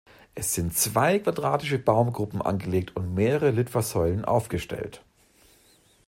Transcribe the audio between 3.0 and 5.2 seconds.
mehrere Litfaßsäulen aufgestellt.